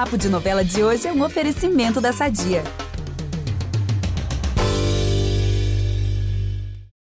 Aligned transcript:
Papo 0.00 0.16
de 0.16 0.30
Novela 0.30 0.64
de 0.64 0.82
hoje 0.82 1.06
é 1.06 1.12
um 1.12 1.22
oferecimento 1.22 2.00
da 2.00 2.10
Sadia. 2.10 2.64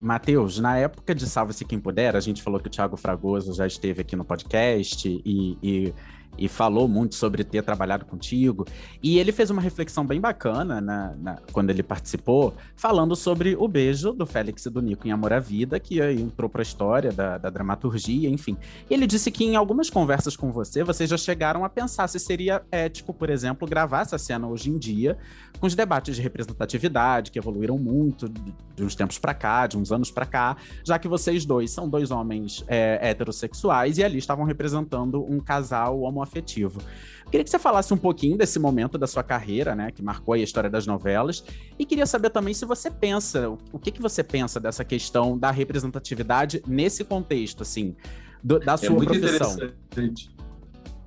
Matheus, 0.01 0.59
na 0.59 0.77
época 0.77 1.15
de 1.15 1.25
Salve-se 1.25 1.63
Quem 1.63 1.79
Puder, 1.79 2.17
a 2.17 2.19
gente 2.19 2.43
falou 2.43 2.59
que 2.59 2.67
o 2.67 2.69
Thiago 2.69 2.97
Fragoso 2.97 3.53
já 3.53 3.65
esteve 3.65 4.01
aqui 4.01 4.17
no 4.17 4.25
podcast 4.25 5.07
e, 5.07 5.57
e 5.63 5.93
e 6.37 6.47
falou 6.47 6.87
muito 6.87 7.15
sobre 7.15 7.43
ter 7.43 7.63
trabalhado 7.63 8.05
contigo. 8.05 8.65
E 9.03 9.19
ele 9.19 9.31
fez 9.31 9.49
uma 9.49 9.61
reflexão 9.61 10.05
bem 10.05 10.19
bacana 10.19 10.79
na, 10.79 11.15
na, 11.15 11.37
quando 11.51 11.69
ele 11.69 11.83
participou, 11.83 12.53
falando 12.75 13.15
sobre 13.15 13.55
o 13.57 13.67
beijo 13.67 14.13
do 14.13 14.25
Félix 14.25 14.65
e 14.65 14.69
do 14.69 14.81
Nico 14.81 15.07
em 15.07 15.11
Amor 15.11 15.33
à 15.33 15.39
Vida, 15.39 15.79
que 15.79 15.99
entrou 16.01 16.49
para 16.49 16.61
a 16.61 16.63
história 16.63 17.11
da, 17.11 17.37
da, 17.37 17.49
dramaturgia, 17.49 18.29
enfim. 18.29 18.57
Ele 18.89 19.05
disse 19.05 19.31
que 19.31 19.43
em 19.43 19.55
algumas 19.55 19.89
conversas 19.89 20.35
com 20.35 20.51
você, 20.51 20.83
vocês 20.83 21.09
já 21.09 21.17
chegaram 21.17 21.65
a 21.65 21.69
pensar 21.69 22.07
se 22.07 22.19
seria 22.19 22.61
ético, 22.71 23.13
por 23.13 23.29
exemplo, 23.29 23.67
gravar 23.67 24.01
essa 24.01 24.17
cena 24.17 24.47
hoje 24.47 24.69
em 24.69 24.77
dia, 24.77 25.17
com 25.59 25.67
os 25.67 25.75
debates 25.75 26.15
de 26.15 26.21
representatividade, 26.21 27.31
que 27.31 27.39
evoluíram 27.39 27.77
muito 27.77 28.29
de 28.29 28.83
uns 28.83 28.95
tempos 28.95 29.19
para 29.19 29.33
cá, 29.33 29.67
de 29.67 29.77
uns 29.77 29.91
anos 29.91 30.09
para 30.09 30.25
cá, 30.25 30.55
já 30.85 30.97
que 30.97 31.07
vocês 31.07 31.45
dois 31.45 31.71
são 31.71 31.89
dois 31.89 32.11
homens 32.11 32.63
é, 32.67 32.99
heterossexuais 33.01 33.97
e 33.97 34.03
ali 34.03 34.17
estavam 34.17 34.45
representando 34.45 35.21
um 35.23 35.39
casal 35.39 36.01
homoafetivo 36.19 36.39
afetivo. 36.39 36.81
Queria 37.29 37.43
que 37.43 37.49
você 37.49 37.59
falasse 37.59 37.93
um 37.93 37.97
pouquinho 37.97 38.37
desse 38.37 38.57
momento 38.57 38.97
da 38.97 39.05
sua 39.05 39.23
carreira, 39.23 39.75
né, 39.75 39.91
que 39.91 40.01
marcou 40.01 40.33
a 40.33 40.37
história 40.37 40.69
das 40.69 40.87
novelas, 40.87 41.43
e 41.77 41.85
queria 41.85 42.05
saber 42.05 42.29
também 42.29 42.53
se 42.53 42.65
você 42.65 42.89
pensa, 42.89 43.49
o 43.71 43.79
que, 43.79 43.91
que 43.91 44.01
você 44.01 44.23
pensa 44.23 44.59
dessa 44.59 44.83
questão 44.83 45.37
da 45.37 45.51
representatividade 45.51 46.63
nesse 46.67 47.03
contexto, 47.03 47.61
assim, 47.61 47.95
do, 48.43 48.59
da 48.59 48.73
é 48.73 48.77
sua 48.77 48.87
é 48.87 48.89
muito 48.89 49.19
profissão. 49.19 49.53
Interessante. 49.53 50.29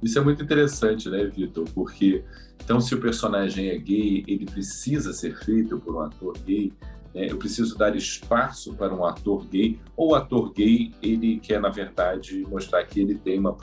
Isso 0.02 0.18
é 0.18 0.22
muito 0.22 0.42
interessante, 0.42 1.08
né, 1.08 1.24
Vitor? 1.24 1.64
Porque 1.74 2.24
então, 2.64 2.80
se 2.80 2.94
o 2.94 3.00
personagem 3.00 3.68
é 3.70 3.78
gay, 3.78 4.24
ele 4.26 4.46
precisa 4.46 5.12
ser 5.12 5.36
feito 5.36 5.80
por 5.80 5.96
um 5.96 6.00
ator 6.00 6.38
gay? 6.44 6.72
Eu 7.14 7.36
preciso 7.36 7.76
dar 7.76 7.94
espaço 7.94 8.74
para 8.74 8.94
um 8.94 9.04
ator 9.04 9.46
gay, 9.46 9.78
ou 9.96 10.10
o 10.10 10.14
ator 10.14 10.52
gay, 10.52 10.92
ele 11.02 11.38
quer, 11.38 11.60
na 11.60 11.68
verdade, 11.68 12.46
mostrar 12.48 12.84
que 12.84 13.00
ele 13.00 13.14
tem 13.14 13.38
uma 13.38 13.54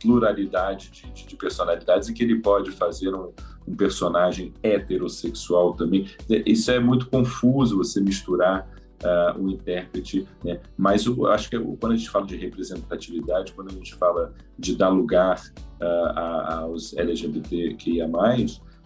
pluralidade 0.00 0.90
de, 0.90 1.10
de, 1.10 1.26
de 1.26 1.36
personalidades 1.36 2.08
e 2.08 2.12
que 2.12 2.22
ele 2.22 2.40
pode 2.40 2.72
fazer 2.72 3.14
um, 3.14 3.32
um, 3.66 3.76
personagem 3.76 4.52
heterossexual 4.62 5.74
também. 5.74 6.08
Isso 6.44 6.70
é 6.70 6.80
muito 6.80 7.08
confuso, 7.08 7.76
você 7.76 8.00
misturar 8.00 8.68
uh, 9.04 9.40
o 9.40 9.48
intérprete, 9.48 10.26
né? 10.44 10.60
mas 10.76 11.06
eu 11.06 11.26
acho 11.28 11.48
que 11.48 11.58
quando 11.58 11.92
a 11.92 11.96
gente 11.96 12.10
fala 12.10 12.26
de 12.26 12.36
representatividade, 12.36 13.52
quando 13.52 13.68
a 13.70 13.74
gente 13.74 13.94
fala 13.94 14.34
de 14.58 14.76
dar 14.76 14.88
lugar 14.88 15.40
uh, 15.80 16.18
aos 16.64 16.96
LGBTQIA+, 16.96 18.08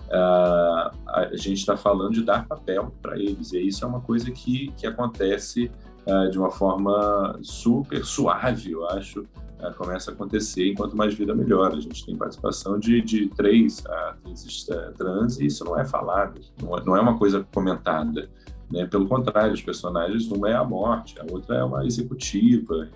uh, 0.09 0.91
a 1.07 1.31
gente 1.35 1.59
está 1.59 1.77
falando 1.77 2.13
de 2.13 2.23
dar 2.23 2.47
papel 2.47 2.93
para 3.03 3.19
eles. 3.19 3.53
E 3.53 3.67
isso 3.67 3.85
é 3.85 3.89
uma 3.89 4.01
coisa 4.01 4.31
que, 4.31 4.73
que 4.77 4.87
acontece 4.87 5.71
uh, 6.07 6.31
de 6.31 6.39
uma 6.39 6.51
forma 6.51 7.39
super 7.43 8.05
suave, 8.05 8.73
eu 8.73 8.89
acho. 8.91 9.21
Uh, 9.21 9.73
começa 9.77 10.11
a 10.11 10.15
acontecer 10.15 10.71
enquanto 10.71 10.97
mais 10.97 11.15
vida 11.15 11.35
melhora. 11.35 11.77
A 11.77 11.81
gente 11.81 12.05
tem 12.05 12.17
participação 12.17 12.79
de, 12.79 13.01
de 13.01 13.29
três 13.29 13.85
atrizes 13.87 14.67
trans 14.97 15.41
e 15.41 15.47
isso 15.47 15.65
não 15.65 15.79
é 15.79 15.85
falado, 15.85 16.41
não 16.63 16.77
é, 16.77 16.85
não 16.85 16.97
é 16.97 17.01
uma 17.01 17.19
coisa 17.19 17.47
comentada. 17.53 18.29
Né? 18.71 18.87
Pelo 18.87 19.07
contrário, 19.07 19.53
os 19.53 19.63
personagens, 19.63 20.27
uma 20.31 20.51
é 20.51 20.55
a 20.55 20.65
morte, 20.65 21.15
a 21.21 21.33
outra 21.33 21.57
é 21.57 21.65
uma 21.65 21.87
executiva, 21.87 22.89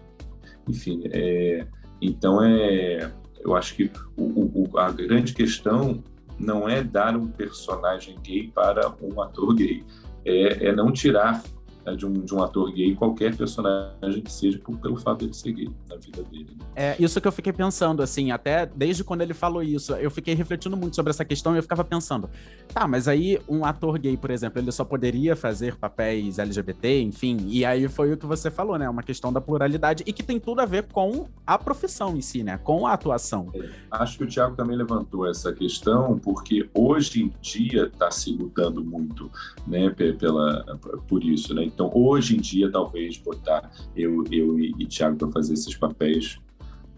enfim. 0.68 1.02
É, 1.12 1.66
então, 2.00 2.42
é, 2.42 3.10
eu 3.40 3.54
acho 3.54 3.74
que 3.74 3.90
o, 4.16 4.68
o, 4.72 4.78
a 4.78 4.90
grande 4.90 5.32
questão 5.34 6.02
não 6.38 6.68
é 6.68 6.82
dar 6.82 7.16
um 7.16 7.26
personagem 7.26 8.18
gay 8.22 8.48
para 8.48 8.92
um 9.02 9.20
ator 9.20 9.54
gay, 9.54 9.84
é, 10.24 10.68
é 10.68 10.72
não 10.72 10.92
tirar 10.92 11.42
né, 11.88 11.96
de, 11.96 12.06
um, 12.06 12.12
de 12.12 12.34
um 12.34 12.42
ator 12.42 12.70
gay 12.72 12.94
qualquer 12.94 13.34
personagem 13.34 14.22
que 14.22 14.30
seja 14.30 14.58
por, 14.58 14.76
pelo 14.78 14.96
fato 14.96 15.26
de 15.26 15.36
ser 15.36 15.52
gay 15.52 15.70
na 15.88 15.96
vida 15.96 16.22
dele. 16.24 16.56
Né? 16.58 16.64
É 16.76 16.96
isso 16.98 17.20
que 17.20 17.26
eu 17.26 17.32
fiquei 17.32 17.52
pensando, 17.52 18.02
assim, 18.02 18.30
até 18.30 18.66
desde 18.66 19.02
quando 19.02 19.22
ele 19.22 19.34
falou 19.34 19.62
isso, 19.62 19.94
eu 19.94 20.10
fiquei 20.10 20.34
refletindo 20.34 20.76
muito 20.76 20.94
sobre 20.94 21.10
essa 21.10 21.24
questão 21.24 21.54
e 21.54 21.58
eu 21.58 21.62
ficava 21.62 21.84
pensando, 21.84 22.28
tá, 22.72 22.86
mas 22.86 23.08
aí 23.08 23.38
um 23.48 23.64
ator 23.64 23.98
gay, 23.98 24.16
por 24.16 24.30
exemplo, 24.30 24.60
ele 24.60 24.70
só 24.70 24.84
poderia 24.84 25.34
fazer 25.34 25.76
papéis 25.76 26.38
LGBT, 26.38 27.00
enfim, 27.02 27.38
e 27.48 27.64
aí 27.64 27.88
foi 27.88 28.12
o 28.12 28.16
que 28.16 28.26
você 28.26 28.50
falou, 28.50 28.78
né, 28.78 28.88
uma 28.88 29.02
questão 29.02 29.32
da 29.32 29.40
pluralidade 29.40 30.04
e 30.06 30.12
que 30.12 30.22
tem 30.22 30.38
tudo 30.38 30.60
a 30.60 30.66
ver 30.66 30.84
com 30.84 31.26
a 31.46 31.58
profissão 31.58 32.16
em 32.16 32.20
si, 32.20 32.42
né, 32.42 32.58
com 32.58 32.86
a 32.86 32.92
atuação. 32.92 33.50
É, 33.54 33.68
acho 33.90 34.18
que 34.18 34.24
o 34.24 34.26
Thiago 34.26 34.56
também 34.56 34.76
levantou 34.76 35.26
essa 35.26 35.52
questão 35.52 36.18
porque 36.18 36.68
hoje 36.74 37.24
em 37.24 37.32
dia 37.40 37.84
está 37.84 38.10
se 38.10 38.32
lutando 38.32 38.84
muito, 38.84 39.30
né, 39.66 39.90
pela, 39.90 40.64
por 41.06 41.22
isso, 41.24 41.54
né, 41.54 41.64
então, 41.78 41.92
hoje 41.94 42.36
em 42.36 42.40
dia, 42.40 42.68
talvez 42.72 43.16
botar 43.18 43.70
eu, 43.94 44.24
eu 44.32 44.58
e, 44.58 44.74
e 44.80 44.84
Thiago 44.84 45.16
para 45.16 45.30
fazer 45.30 45.54
esses 45.54 45.76
papéis 45.76 46.40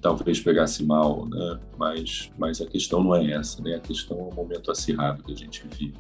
talvez 0.01 0.41
pegasse 0.41 0.83
mal, 0.83 1.29
né? 1.29 1.61
Mas, 1.77 2.31
mas 2.39 2.63
a 2.63 2.67
questão 2.67 3.05
não 3.05 3.15
é 3.15 3.33
essa, 3.33 3.63
né? 3.63 3.75
A 3.75 3.81
questão 3.81 4.19
é 4.19 4.23
o 4.23 4.35
momento 4.35 4.71
acirrado 4.71 5.23
que 5.23 5.33
a 5.33 5.37
gente 5.37 5.63
vive. 5.77 5.93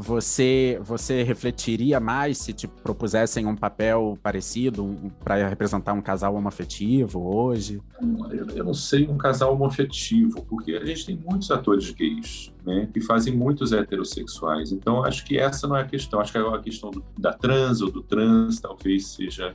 Você, 0.00 0.80
você 0.82 1.22
refletiria 1.22 2.00
mais 2.00 2.38
se 2.38 2.54
te 2.54 2.66
propusessem 2.66 3.44
um 3.44 3.54
papel 3.54 4.16
parecido 4.22 4.82
um, 4.82 5.10
para 5.10 5.46
representar 5.46 5.92
um 5.92 6.00
casal 6.00 6.34
homoafetivo 6.34 7.22
hoje? 7.22 7.82
Eu, 8.30 8.46
eu, 8.56 8.64
não 8.64 8.72
sei 8.72 9.06
um 9.06 9.18
casal 9.18 9.52
homoafetivo, 9.52 10.42
porque 10.46 10.72
a 10.72 10.84
gente 10.86 11.04
tem 11.04 11.16
muitos 11.18 11.50
atores 11.50 11.90
gays, 11.90 12.50
né, 12.64 12.88
que 12.94 13.02
fazem 13.02 13.36
muitos 13.36 13.74
heterossexuais. 13.74 14.72
Então, 14.72 15.04
acho 15.04 15.22
que 15.22 15.38
essa 15.38 15.68
não 15.68 15.76
é 15.76 15.82
a 15.82 15.86
questão. 15.86 16.18
Acho 16.18 16.32
que 16.32 16.38
a 16.38 16.58
questão 16.60 16.90
do, 16.90 17.04
da 17.18 17.34
trans 17.34 17.82
ou 17.82 17.90
do 17.90 18.02
trans 18.02 18.58
talvez 18.58 19.06
seja 19.06 19.54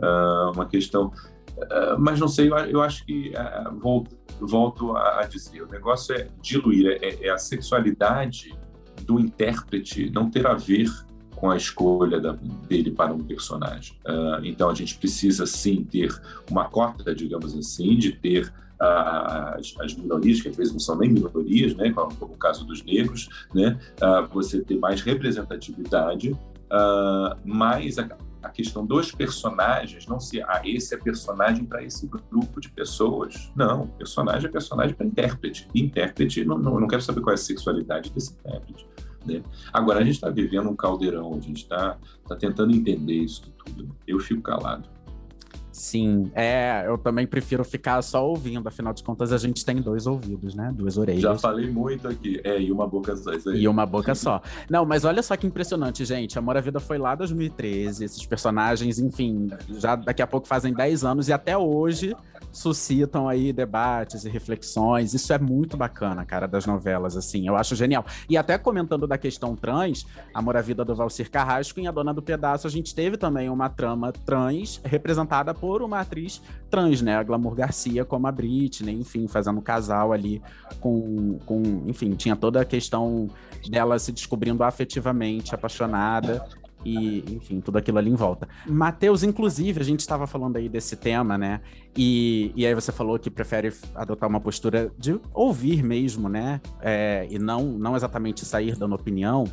uh, 0.00 0.50
uma 0.52 0.66
questão. 0.66 1.12
Uh, 1.56 1.96
mas 1.96 2.18
não 2.18 2.26
sei, 2.26 2.50
eu, 2.50 2.56
eu 2.56 2.82
acho 2.82 3.06
que 3.06 3.30
uh, 3.30 3.78
volto, 3.78 4.16
volto 4.40 4.96
a, 4.96 5.20
a, 5.20 5.26
dizer, 5.26 5.62
o 5.62 5.68
negócio 5.68 6.12
é 6.12 6.26
diluir, 6.42 6.98
é, 7.00 7.26
é 7.26 7.30
a 7.30 7.38
sexualidade 7.38 8.52
do 9.06 9.20
intérprete 9.20 10.10
não 10.10 10.30
ter 10.30 10.46
a 10.46 10.54
ver 10.54 10.90
com 11.36 11.50
a 11.50 11.56
escolha 11.56 12.18
da, 12.18 12.32
dele 12.66 12.90
para 12.90 13.12
um 13.12 13.22
personagem. 13.22 13.96
Uh, 14.06 14.44
então 14.44 14.70
a 14.70 14.74
gente 14.74 14.96
precisa 14.96 15.46
sim 15.46 15.84
ter 15.84 16.10
uma 16.50 16.64
cota, 16.64 17.14
digamos 17.14 17.56
assim, 17.56 17.96
de 17.96 18.12
ter 18.12 18.46
uh, 18.80 19.58
as, 19.58 19.74
as, 19.80 19.94
minorias, 19.94 20.40
que 20.40 20.48
às 20.48 20.56
vezes 20.56 20.72
não 20.72 20.80
são 20.80 20.96
nem 20.96 21.10
minorias, 21.10 21.74
né, 21.74 21.92
como, 21.92 22.10
o 22.20 22.36
caso 22.38 22.64
dos 22.64 22.82
negros, 22.82 23.28
né, 23.54 23.78
uh, 24.00 24.26
você 24.32 24.60
ter 24.62 24.78
mais 24.78 25.02
representatividade, 25.02 26.36
mas 27.44 27.96
a, 27.98 28.08
a, 28.46 28.50
questão 28.50 28.84
dos 28.84 29.12
personagens 29.12 30.06
não 30.06 30.18
ser, 30.18 30.42
ah, 30.42 30.62
esse 30.64 30.94
é 30.94 30.98
personagem 30.98 31.64
para 31.64 31.82
esse 31.82 32.08
grupo 32.30 32.60
de 32.60 32.70
pessoas. 32.70 33.50
Não, 33.54 33.86
personagem 33.88 34.48
é 34.48 34.52
personagem 34.52 34.94
para 34.94 35.06
intérprete. 35.06 35.68
intérprete, 35.74 36.44
não, 36.44 36.58
não, 36.58 36.80
não 36.80 36.88
quero 36.88 37.02
saber 37.02 37.20
qual 37.20 37.32
é 37.32 37.34
a 37.34 37.38
sexualidade 37.38 38.10
desse 38.10 38.32
intérprete. 38.32 38.86
Né? 39.26 39.42
Agora, 39.72 40.00
a 40.00 40.04
gente 40.04 40.14
está 40.14 40.30
vivendo 40.30 40.70
um 40.70 40.76
caldeirão, 40.76 41.34
a 41.34 41.40
gente 41.40 41.62
está 41.62 41.98
tá 42.28 42.36
tentando 42.36 42.74
entender 42.74 43.14
isso 43.14 43.42
tudo. 43.64 43.94
Eu 44.06 44.20
fico 44.20 44.40
calado. 44.40 44.95
Sim, 45.76 46.30
é, 46.34 46.84
eu 46.86 46.96
também 46.96 47.26
prefiro 47.26 47.62
ficar 47.62 48.00
só 48.00 48.26
ouvindo, 48.26 48.66
afinal 48.66 48.94
de 48.94 49.04
contas 49.04 49.30
a 49.30 49.36
gente 49.36 49.62
tem 49.62 49.76
dois 49.76 50.06
ouvidos, 50.06 50.54
né? 50.54 50.72
Duas 50.74 50.96
orelhas. 50.96 51.20
Já 51.20 51.36
falei 51.36 51.70
muito 51.70 52.08
aqui, 52.08 52.40
é, 52.44 52.58
e 52.58 52.72
uma 52.72 52.88
boca 52.88 53.14
só. 53.14 53.34
Isso 53.34 53.50
aí. 53.50 53.60
E 53.60 53.68
uma 53.68 53.84
boca 53.84 54.14
só. 54.14 54.40
Não, 54.70 54.86
mas 54.86 55.04
olha 55.04 55.22
só 55.22 55.36
que 55.36 55.46
impressionante, 55.46 56.02
gente. 56.06 56.38
Amor 56.38 56.56
à 56.56 56.62
Vida 56.62 56.80
foi 56.80 56.96
lá 56.96 57.12
em 57.12 57.18
2013, 57.18 58.06
esses 58.06 58.24
personagens, 58.24 58.98
enfim, 58.98 59.50
já 59.78 59.94
daqui 59.96 60.22
a 60.22 60.26
pouco 60.26 60.48
fazem 60.48 60.72
10 60.72 61.04
anos 61.04 61.28
e 61.28 61.32
até 61.34 61.58
hoje 61.58 62.16
suscitam 62.56 63.28
aí 63.28 63.52
debates 63.52 64.24
e 64.24 64.30
reflexões. 64.30 65.12
Isso 65.12 65.30
é 65.32 65.38
muito 65.38 65.76
bacana, 65.76 66.24
cara, 66.24 66.48
das 66.48 66.64
novelas, 66.64 67.14
assim. 67.14 67.46
Eu 67.46 67.54
acho 67.54 67.76
genial. 67.76 68.04
E 68.30 68.36
até 68.36 68.56
comentando 68.56 69.06
da 69.06 69.18
questão 69.18 69.54
trans, 69.54 70.06
Amor 70.32 70.56
à 70.56 70.62
Vida 70.62 70.82
do 70.82 70.94
Valcir 70.94 71.30
Carrasco 71.30 71.78
em 71.78 71.86
A 71.86 71.90
Dona 71.90 72.14
do 72.14 72.22
Pedaço, 72.22 72.66
a 72.66 72.70
gente 72.70 72.94
teve 72.94 73.18
também 73.18 73.50
uma 73.50 73.68
trama 73.68 74.10
trans 74.10 74.80
representada 74.84 75.52
por 75.52 75.82
uma 75.82 76.00
atriz 76.00 76.40
trans, 76.70 77.02
né? 77.02 77.16
A 77.16 77.22
Glamour 77.22 77.54
Garcia 77.54 78.06
como 78.06 78.26
a 78.26 78.32
Britney, 78.32 78.94
enfim, 78.94 79.28
fazendo 79.28 79.60
casal 79.60 80.12
ali 80.12 80.42
com, 80.80 81.38
com, 81.44 81.62
enfim, 81.86 82.12
tinha 82.12 82.34
toda 82.34 82.62
a 82.62 82.64
questão 82.64 83.28
dela 83.68 83.98
se 83.98 84.12
descobrindo 84.12 84.64
afetivamente 84.64 85.54
apaixonada 85.54 86.42
e, 86.86 87.34
enfim, 87.34 87.60
tudo 87.60 87.78
aquilo 87.78 87.98
ali 87.98 88.08
em 88.08 88.14
volta. 88.14 88.48
Matheus, 88.64 89.24
inclusive, 89.24 89.80
a 89.80 89.84
gente 89.84 90.00
estava 90.00 90.24
falando 90.24 90.56
aí 90.56 90.68
desse 90.68 90.94
tema, 90.94 91.36
né? 91.36 91.60
E, 91.96 92.52
e 92.54 92.64
aí 92.64 92.74
você 92.74 92.92
falou 92.92 93.18
que 93.18 93.28
prefere 93.28 93.72
adotar 93.92 94.28
uma 94.28 94.40
postura 94.40 94.92
de 94.96 95.18
ouvir 95.34 95.82
mesmo, 95.82 96.28
né? 96.28 96.60
É, 96.80 97.26
e 97.28 97.40
não, 97.40 97.64
não 97.64 97.96
exatamente 97.96 98.44
sair 98.44 98.76
dando 98.76 98.94
opinião. 98.94 99.46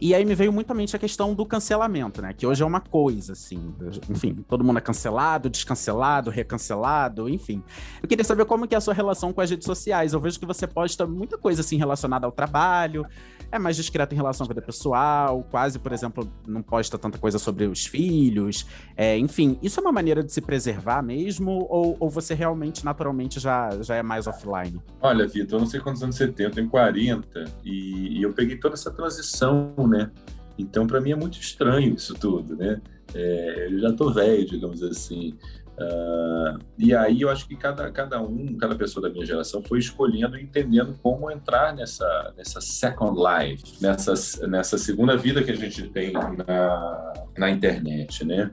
E 0.00 0.14
aí 0.14 0.24
me 0.24 0.34
veio 0.34 0.52
muito 0.52 0.70
à 0.70 0.74
mente 0.74 0.94
a 0.96 0.98
questão 0.98 1.32
do 1.32 1.46
cancelamento, 1.46 2.20
né? 2.20 2.32
Que 2.32 2.46
hoje 2.46 2.62
é 2.62 2.66
uma 2.66 2.80
coisa, 2.80 3.32
assim. 3.32 3.72
Enfim, 4.10 4.44
todo 4.48 4.64
mundo 4.64 4.78
é 4.78 4.80
cancelado, 4.80 5.48
descancelado, 5.48 6.30
recancelado, 6.30 7.28
enfim. 7.28 7.62
Eu 8.02 8.08
queria 8.08 8.24
saber 8.24 8.44
como 8.44 8.66
que 8.66 8.74
é 8.74 8.78
a 8.78 8.80
sua 8.80 8.92
relação 8.92 9.32
com 9.32 9.40
as 9.40 9.48
redes 9.48 9.64
sociais. 9.64 10.12
Eu 10.12 10.20
vejo 10.20 10.38
que 10.38 10.46
você 10.46 10.66
posta 10.66 11.06
muita 11.06 11.38
coisa, 11.38 11.60
assim, 11.60 11.76
relacionada 11.78 12.26
ao 12.26 12.32
trabalho, 12.32 13.06
é 13.50 13.58
mais 13.58 13.76
discreto 13.76 14.12
em 14.14 14.16
relação 14.16 14.44
à 14.44 14.48
vida 14.48 14.62
pessoal, 14.62 15.46
quase, 15.50 15.78
por 15.78 15.92
exemplo, 15.92 16.30
não 16.46 16.62
posta 16.62 16.98
tanta 16.98 17.18
coisa 17.18 17.38
sobre 17.38 17.66
os 17.66 17.86
filhos. 17.86 18.66
É, 18.96 19.16
enfim, 19.18 19.58
isso 19.62 19.80
é 19.80 19.82
uma 19.82 19.92
maneira 19.92 20.22
de 20.22 20.32
se 20.32 20.40
preservar 20.40 21.02
mesmo? 21.02 21.66
Ou, 21.68 21.96
ou 21.98 22.10
você 22.10 22.34
realmente, 22.34 22.84
naturalmente, 22.84 23.40
já, 23.40 23.70
já 23.82 23.96
é 23.96 24.02
mais 24.02 24.26
offline? 24.26 24.80
Olha, 25.00 25.26
Vitor, 25.26 25.58
eu 25.58 25.60
não 25.60 25.66
sei 25.66 25.80
quantos 25.80 26.02
anos 26.02 26.16
você 26.16 26.28
tem, 26.28 26.46
eu 26.46 26.52
tenho 26.52 26.68
40 26.68 27.44
e, 27.64 28.18
e 28.18 28.22
eu 28.22 28.32
peguei 28.32 28.56
toda 28.56 28.74
essa 28.74 28.90
transição, 28.90 29.74
né? 29.88 30.10
Então, 30.58 30.86
para 30.86 31.00
mim 31.00 31.12
é 31.12 31.16
muito 31.16 31.38
estranho 31.38 31.94
isso 31.94 32.14
tudo, 32.14 32.56
né? 32.56 32.80
É, 33.14 33.68
eu 33.70 33.78
já 33.80 33.92
tô 33.92 34.12
velho, 34.12 34.46
digamos 34.46 34.82
assim. 34.82 35.36
Uh, 35.76 36.56
e 36.78 36.94
aí 36.94 37.22
eu 37.22 37.28
acho 37.28 37.48
que 37.48 37.56
cada, 37.56 37.90
cada 37.90 38.20
um, 38.20 38.56
cada 38.56 38.76
pessoa 38.76 39.08
da 39.08 39.12
minha 39.12 39.26
geração 39.26 39.60
foi 39.62 39.80
escolhendo 39.80 40.38
e 40.38 40.42
entendendo 40.42 40.96
como 41.02 41.30
entrar 41.30 41.74
nessa, 41.74 42.32
nessa 42.36 42.60
second 42.60 43.18
life, 43.18 43.82
nessa, 43.82 44.14
nessa 44.46 44.78
segunda 44.78 45.16
vida 45.16 45.42
que 45.42 45.50
a 45.50 45.56
gente 45.56 45.88
tem 45.88 46.12
na, 46.12 47.12
na 47.36 47.50
internet, 47.50 48.24
né? 48.24 48.50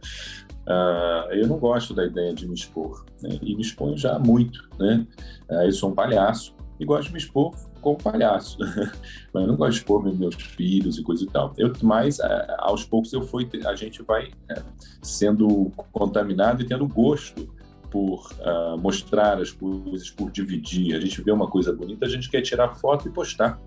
Uh, 0.67 1.31
eu 1.31 1.47
não 1.47 1.57
gosto 1.57 1.93
da 1.93 2.05
ideia 2.05 2.33
de 2.33 2.47
me 2.47 2.53
expor, 2.53 3.05
né? 3.21 3.37
e 3.41 3.55
me 3.55 3.61
exponho 3.61 3.97
já 3.97 4.17
muito, 4.17 4.67
né? 4.79 5.05
Uh, 5.49 5.63
eu 5.63 5.71
sou 5.71 5.91
um 5.91 5.95
palhaço 5.95 6.55
e 6.81 6.85
gosto 6.85 7.07
de 7.07 7.13
me 7.13 7.19
expor 7.19 7.55
como 7.79 7.95
palhaço, 7.95 8.57
mas 9.31 9.47
não 9.47 9.55
gosto 9.55 9.73
de 9.73 9.77
expor 9.77 10.17
meus 10.17 10.35
filhos 10.35 10.97
e 10.97 11.03
coisa 11.03 11.23
e 11.23 11.27
tal. 11.27 11.53
Eu, 11.55 11.71
mas 11.83 12.19
é, 12.19 12.55
aos 12.57 12.83
poucos 12.83 13.13
eu 13.13 13.21
fui, 13.21 13.47
a 13.65 13.75
gente 13.75 14.01
vai 14.01 14.31
é, 14.49 14.63
sendo 15.01 15.71
contaminado 15.91 16.63
e 16.63 16.65
tendo 16.65 16.87
gosto 16.87 17.47
por 17.91 18.31
uh, 18.39 18.79
mostrar 18.79 19.39
as 19.39 19.51
coisas, 19.51 20.09
por 20.09 20.31
dividir. 20.31 20.95
A 20.95 20.99
gente 20.99 21.21
vê 21.21 21.31
uma 21.31 21.47
coisa 21.47 21.71
bonita, 21.71 22.05
a 22.05 22.09
gente 22.09 22.29
quer 22.31 22.41
tirar 22.41 22.69
foto 22.69 23.07
e 23.07 23.11
postar. 23.11 23.61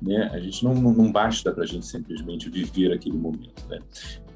Né? 0.00 0.30
A 0.32 0.38
gente 0.38 0.62
não, 0.62 0.74
não 0.74 1.10
basta 1.10 1.50
para 1.50 1.64
a 1.64 1.66
gente 1.66 1.86
simplesmente 1.86 2.48
viver 2.48 2.92
aquele 2.92 3.16
momento. 3.16 3.66
Né? 3.68 3.80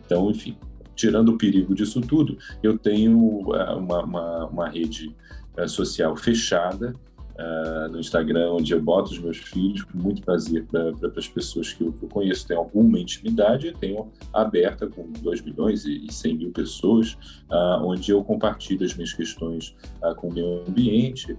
Então, 0.05 0.29
enfim, 0.31 0.57
tirando 0.97 1.29
o 1.29 1.39
perigo 1.39 1.75
disso 1.75 2.01
tudo, 2.01 2.37
eu 2.63 2.79
tenho 2.79 3.19
uh, 3.19 3.77
uma, 3.77 4.03
uma, 4.03 4.47
uma 4.47 4.69
rede 4.69 5.15
uh, 5.57 5.69
social 5.69 6.17
fechada 6.17 6.95
uh, 7.35 7.89
no 7.91 7.99
Instagram, 7.99 8.53
onde 8.53 8.73
eu 8.73 8.81
boto 8.81 9.13
os 9.13 9.19
meus 9.19 9.39
filhos 9.39 9.83
com 9.83 9.99
muito 9.99 10.23
prazer 10.23 10.65
para 10.67 10.93
pra, 10.93 11.11
as 11.17 11.29
pessoas 11.29 11.73
que 11.73 11.83
eu, 11.83 11.93
que 11.93 12.05
eu, 12.05 12.09
conheço, 12.09 12.47
tem 12.47 12.57
alguma 12.57 12.99
intimidade, 12.99 13.75
tenho 13.79 14.11
aberta 14.33 14.87
com 14.87 15.11
2 15.11 15.43
milhões 15.43 15.85
e, 15.85 16.07
e 16.07 16.13
100 16.13 16.37
mil 16.37 16.53
pessoas, 16.53 17.15
uh, 17.51 17.85
onde 17.85 18.11
eu 18.11 18.23
compartilho 18.25 18.85
as 18.85 18.95
minhas 18.95 19.13
questões 19.13 19.75
uh, 20.03 20.15
com 20.15 20.29
o 20.29 20.33
meio 20.33 20.65
ambiente, 20.67 21.37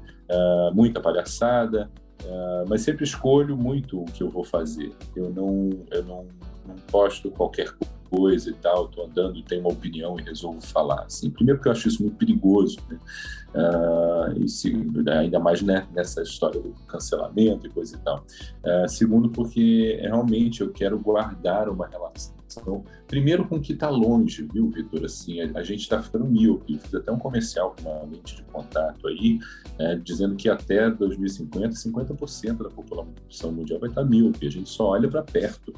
muita 0.73 0.99
palhaçada, 0.99 1.91
mas 2.67 2.81
sempre 2.81 3.03
escolho 3.03 3.55
muito 3.55 4.01
o 4.01 4.05
que 4.05 4.23
eu 4.23 4.29
vou 4.29 4.43
fazer. 4.43 4.91
Eu 5.15 5.29
não, 5.29 5.69
eu 5.91 6.03
não, 6.03 6.25
não 6.67 6.75
posto 6.87 7.29
qualquer 7.29 7.71
coisa 7.73 7.94
e 8.47 8.53
tal, 8.53 8.85
estou 8.85 9.05
andando, 9.05 9.41
tenho 9.43 9.61
uma 9.61 9.71
opinião 9.71 10.19
e 10.19 10.23
resolvo 10.23 10.61
falar. 10.61 11.03
Assim, 11.03 11.29
primeiro 11.29 11.59
porque 11.59 11.69
eu 11.69 11.73
acho 11.73 11.87
isso 11.87 12.01
muito 12.01 12.17
perigoso, 12.17 12.77
né? 12.89 12.99
Uh, 13.55 14.43
e 14.43 14.49
se, 14.49 14.75
ainda 15.09 15.39
mais 15.39 15.61
né, 15.61 15.87
nessa 15.93 16.21
história 16.21 16.59
do 16.59 16.73
cancelamento 16.87 17.65
e 17.65 17.69
coisa 17.69 17.95
e 17.95 17.99
tal. 17.99 18.25
Uh, 18.63 18.87
segundo, 18.89 19.29
porque 19.29 19.97
realmente 20.01 20.61
eu 20.61 20.71
quero 20.71 20.99
guardar 20.99 21.69
uma 21.69 21.87
relação. 21.87 22.35
Primeiro 23.07 23.47
com 23.47 23.57
o 23.57 23.61
que 23.61 23.73
está 23.73 23.89
longe, 23.89 24.47
viu, 24.53 24.69
Vitor? 24.69 25.05
Assim, 25.05 25.41
a, 25.41 25.59
a 25.59 25.63
gente 25.63 25.81
está 25.81 26.01
ficando 26.01 26.25
míope. 26.25 26.77
Fiz 26.79 26.93
até 26.95 27.11
um 27.11 27.19
comercial 27.19 27.75
com 27.81 27.89
uma 27.89 28.03
lente 28.03 28.35
de 28.35 28.43
contato 28.43 29.07
aí, 29.07 29.39
é, 29.79 29.95
dizendo 29.95 30.35
que 30.35 30.49
até 30.49 30.89
2050, 30.89 31.69
50% 31.75 32.63
da 32.63 32.69
população 32.69 33.51
mundial 33.51 33.79
vai 33.79 33.89
estar 33.89 34.03
tá 34.03 34.07
míope. 34.07 34.47
A 34.47 34.51
gente 34.51 34.69
só 34.69 34.89
olha 34.89 35.09
para 35.09 35.23
perto 35.23 35.73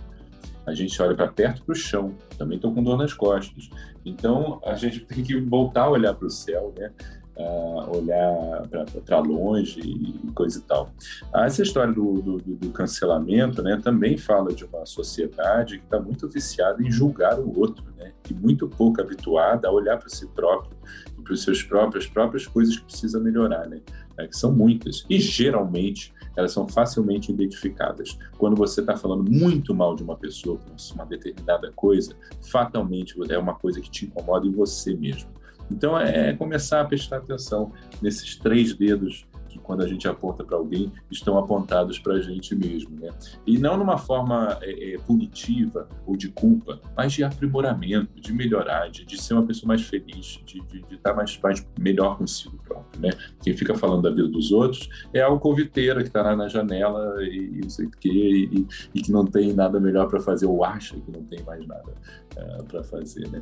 a 0.68 0.74
gente 0.74 1.02
olha 1.02 1.16
para 1.16 1.30
perto 1.30 1.64
para 1.64 1.72
o 1.72 1.76
chão, 1.76 2.14
também 2.38 2.58
estou 2.58 2.74
com 2.74 2.84
dor 2.84 2.98
nas 2.98 3.14
costas. 3.14 3.70
Então, 4.06 4.60
a 4.66 4.76
gente 4.76 5.00
tem 5.00 5.24
que 5.24 5.40
voltar 5.40 5.84
a 5.84 5.90
olhar 5.90 6.14
para 6.14 6.28
o 6.28 6.30
céu, 6.30 6.74
né? 6.78 6.92
Uh, 7.38 7.98
olhar 7.98 8.68
para 9.06 9.20
longe 9.20 9.80
e 9.80 10.32
coisa 10.34 10.58
e 10.58 10.62
tal. 10.64 10.92
Ah, 11.32 11.46
essa 11.46 11.62
história 11.62 11.94
do, 11.94 12.20
do, 12.20 12.38
do, 12.40 12.72
cancelamento 12.72 13.62
né, 13.62 13.80
também 13.82 14.18
fala 14.18 14.52
de 14.52 14.66
uma 14.66 14.88
sociedade 14.88 15.78
que 15.78 15.84
está 15.84 16.00
muito 16.00 16.28
viciada 16.28 16.82
em 16.82 16.90
julgar 16.90 17.40
o 17.40 17.60
outro, 17.60 17.86
né, 17.96 18.12
e 18.28 18.34
muito 18.34 18.68
pouco 18.68 19.00
habituada 19.02 19.68
a 19.68 19.72
olhar 19.72 19.98
para 19.98 20.10
si 20.10 20.26
próprio 20.30 20.76
e 21.16 21.22
para 21.22 21.32
os 21.32 21.44
seus 21.44 21.62
próprios 21.62 22.08
próprias 22.08 22.48
coisas 22.48 22.76
que 22.76 22.86
precisa 22.86 23.20
melhorar, 23.20 23.68
né, 23.68 23.82
é, 24.18 24.26
que 24.26 24.36
são 24.36 24.52
muitas. 24.52 25.06
E 25.08 25.20
geralmente 25.20 26.12
elas 26.38 26.52
são 26.52 26.68
facilmente 26.68 27.32
identificadas. 27.32 28.18
Quando 28.38 28.56
você 28.56 28.80
está 28.80 28.96
falando 28.96 29.30
muito 29.30 29.74
mal 29.74 29.96
de 29.96 30.04
uma 30.04 30.16
pessoa 30.16 30.58
por 30.58 30.76
uma 30.94 31.06
determinada 31.06 31.72
coisa, 31.76 32.16
fatalmente 32.50 33.16
é 33.30 33.38
uma 33.38 33.56
coisa 33.56 33.82
que 33.82 33.90
te 33.90 34.06
incomoda 34.06 34.46
em 34.48 34.52
você 34.52 34.96
mesmo. 34.96 35.30
Então 35.70 36.00
é 36.00 36.32
começar 36.34 36.80
a 36.80 36.86
prestar 36.86 37.18
atenção 37.18 37.74
nesses 38.02 38.38
três 38.38 38.74
dedos 38.74 39.28
que 39.48 39.60
quando 39.60 39.84
a 39.84 39.88
gente 39.88 40.08
aponta 40.08 40.44
para 40.44 40.58
alguém 40.58 40.92
estão 41.10 41.38
apontados 41.38 42.00
para 42.00 42.14
a 42.14 42.22
gente 42.22 42.56
mesmo, 42.56 43.00
né? 43.00 43.10
E 43.46 43.58
não 43.58 43.78
numa 43.78 43.98
forma 43.98 44.58
é, 44.62 44.94
é, 44.94 44.98
punitiva 44.98 45.88
ou 46.06 46.16
de 46.16 46.30
culpa, 46.30 46.80
mas 46.96 47.14
de 47.14 47.24
aprimoramento, 47.24 48.20
de 48.20 48.34
melhorar, 48.34 48.90
de, 48.90 49.06
de 49.06 49.22
ser 49.22 49.34
uma 49.34 49.46
pessoa 49.46 49.68
mais 49.68 49.82
feliz, 49.82 50.40
de, 50.46 50.62
estar 50.92 51.14
mais, 51.14 51.40
mais 51.42 51.66
melhor 51.80 52.18
consigo 52.18 52.58
próprio, 52.64 53.02
né? 53.02 53.10
Quem 53.42 53.56
fica 53.56 53.76
falando 53.76 54.04
da 54.04 54.10
vida 54.10 54.28
dos 54.28 54.52
outros 54.52 54.90
é 55.14 55.22
a 55.22 55.28
alcoviteira 55.28 56.02
que 56.02 56.10
está 56.10 56.22
lá 56.22 56.36
na 56.36 56.48
janela 56.48 57.24
e, 57.24 57.62
não 57.62 57.70
sei 57.70 57.86
o 57.86 57.92
quê, 57.92 58.50
e, 58.52 58.68
e 58.94 59.02
que 59.02 59.12
não 59.12 59.26
tem 59.26 59.54
nada 59.54 59.80
melhor 59.80 60.08
para 60.08 60.20
fazer 60.20 60.46
ou 60.46 60.64
acha 60.64 60.96
que 61.00 61.12
não 61.12 61.24
tem 61.24 61.42
mais 61.44 61.66
nada 61.66 61.94
é, 62.36 62.64
para 62.64 62.84
fazer, 62.84 63.28
né? 63.30 63.42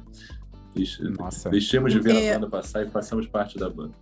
Nossa. 1.17 1.49
Deixemos 1.49 1.93
de 1.93 1.99
ver 1.99 2.15
é... 2.15 2.31
a 2.31 2.33
banda 2.35 2.49
passar 2.49 2.85
e 2.85 2.89
façamos 2.89 3.27
parte 3.27 3.57
da 3.57 3.69
banda. 3.69 3.93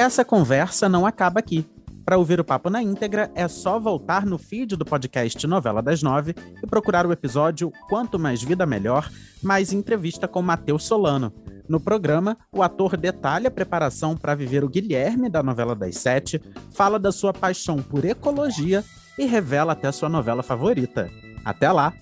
Essa 0.00 0.24
conversa 0.24 0.88
não 0.88 1.04
acaba 1.04 1.40
aqui. 1.40 1.66
Para 2.06 2.16
ouvir 2.16 2.40
o 2.40 2.44
papo 2.44 2.70
na 2.70 2.82
íntegra, 2.82 3.30
é 3.34 3.46
só 3.46 3.78
voltar 3.78 4.24
no 4.24 4.38
feed 4.38 4.74
do 4.74 4.82
podcast 4.82 5.46
Novela 5.46 5.82
das 5.82 6.02
Nove 6.02 6.34
e 6.62 6.66
procurar 6.66 7.04
o 7.04 7.12
episódio 7.12 7.70
Quanto 7.86 8.18
Mais 8.18 8.42
Vida 8.42 8.64
Melhor, 8.64 9.10
mais 9.42 9.74
entrevista 9.74 10.26
com 10.26 10.40
Matheus 10.40 10.84
Solano. 10.84 11.30
No 11.68 11.78
programa, 11.78 12.38
o 12.50 12.62
ator 12.62 12.96
detalha 12.96 13.48
a 13.48 13.50
preparação 13.50 14.16
para 14.16 14.34
viver 14.34 14.64
o 14.64 14.70
Guilherme 14.70 15.28
da 15.28 15.42
novela 15.42 15.76
das 15.76 15.98
sete, 15.98 16.40
fala 16.72 16.98
da 16.98 17.12
sua 17.12 17.34
paixão 17.34 17.82
por 17.82 18.02
ecologia 18.02 18.82
e 19.18 19.26
revela 19.26 19.74
até 19.74 19.92
sua 19.92 20.08
novela 20.08 20.42
favorita. 20.42 21.10
Até 21.44 21.70
lá! 21.70 21.92